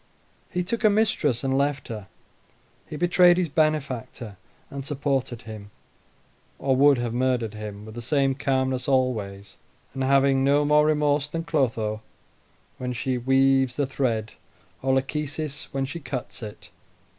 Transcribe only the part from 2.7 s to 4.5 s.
he betrayed his benefactor,